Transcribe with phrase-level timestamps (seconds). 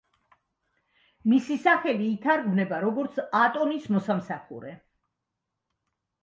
[1.33, 4.75] მისი სახელი ითარგმნება, როგორც „ატონის მოსამსახურე“.